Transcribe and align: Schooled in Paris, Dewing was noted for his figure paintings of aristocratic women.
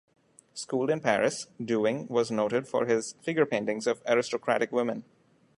Schooled 0.55 0.89
in 0.89 0.99
Paris, 0.99 1.45
Dewing 1.63 2.07
was 2.07 2.31
noted 2.31 2.67
for 2.67 2.87
his 2.87 3.13
figure 3.21 3.45
paintings 3.45 3.85
of 3.85 4.01
aristocratic 4.07 4.71
women. 4.71 5.03